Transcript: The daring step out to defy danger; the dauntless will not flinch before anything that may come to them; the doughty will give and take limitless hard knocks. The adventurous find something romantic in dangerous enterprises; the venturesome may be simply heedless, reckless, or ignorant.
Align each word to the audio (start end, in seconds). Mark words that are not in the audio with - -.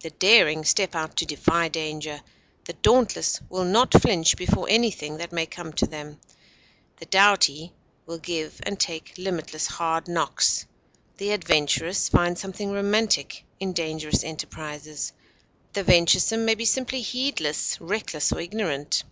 The 0.00 0.10
daring 0.10 0.64
step 0.64 0.96
out 0.96 1.14
to 1.18 1.24
defy 1.26 1.68
danger; 1.68 2.22
the 2.64 2.72
dauntless 2.72 3.40
will 3.48 3.62
not 3.64 3.92
flinch 4.02 4.36
before 4.36 4.66
anything 4.68 5.18
that 5.18 5.30
may 5.30 5.46
come 5.46 5.72
to 5.74 5.86
them; 5.86 6.18
the 6.96 7.06
doughty 7.06 7.72
will 8.04 8.18
give 8.18 8.58
and 8.64 8.80
take 8.80 9.14
limitless 9.16 9.68
hard 9.68 10.08
knocks. 10.08 10.66
The 11.18 11.30
adventurous 11.30 12.08
find 12.08 12.36
something 12.36 12.72
romantic 12.72 13.44
in 13.60 13.72
dangerous 13.72 14.24
enterprises; 14.24 15.12
the 15.72 15.84
venturesome 15.84 16.44
may 16.44 16.56
be 16.56 16.64
simply 16.64 17.00
heedless, 17.00 17.80
reckless, 17.80 18.32
or 18.32 18.40
ignorant. 18.40 19.04